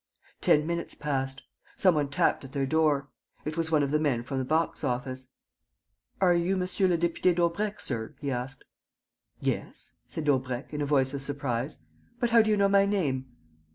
Ten 0.41 0.65
minutes 0.65 0.95
passed. 0.95 1.43
Some 1.75 1.93
one 1.93 2.09
tapped 2.09 2.43
at 2.43 2.53
their 2.53 2.65
door. 2.65 3.09
It 3.45 3.55
was 3.55 3.69
one 3.71 3.83
of 3.83 3.91
the 3.91 3.99
men 3.99 4.23
from 4.23 4.39
the 4.39 4.43
box 4.45 4.83
office. 4.83 5.27
"Are 6.19 6.33
you 6.33 6.55
M. 6.55 6.61
le 6.61 6.65
Député 6.97 7.35
Daubrecq, 7.35 7.79
sir?" 7.79 8.15
he 8.19 8.31
asked. 8.31 8.63
"Yes," 9.39 9.93
said 10.07 10.23
Daubrecq, 10.23 10.73
in 10.73 10.81
a 10.81 10.87
voice 10.87 11.13
of 11.13 11.21
surprise. 11.21 11.77
"But 12.19 12.31
how 12.31 12.41
do 12.41 12.49
you 12.49 12.57
know 12.57 12.67
my 12.67 12.87
name?" 12.87 13.27